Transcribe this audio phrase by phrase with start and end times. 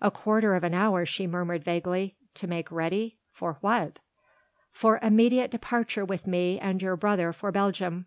[0.00, 3.18] "A quarter of an hour," she murmured vaguely, "to make ready?...
[3.30, 3.98] for what?"
[4.72, 8.06] "For immediate departure with me and your brother for Belgium."